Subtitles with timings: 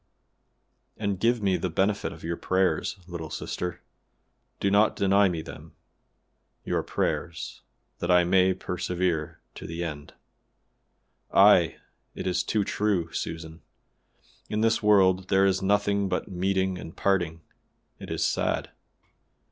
[0.97, 3.83] "And give me the benefit of your prayers, little sister,
[4.59, 5.75] do not deny me them;
[6.65, 7.61] your prayers,
[7.99, 10.15] that I may persevere to the end.
[11.31, 11.77] Ay!
[12.15, 13.61] it is too true, Susan;
[14.49, 17.41] in this world there is nothing but meeting and parting;
[17.99, 18.71] it is sad.